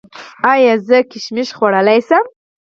ایا 0.51 0.73
زه 0.87 0.97
ممیز 1.23 1.49
خوړلی 1.57 1.99
شم؟ 2.07 2.25